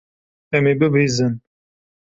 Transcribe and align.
Em 0.55 0.63
ê 0.71 0.73
bibihîzin. 0.79 1.33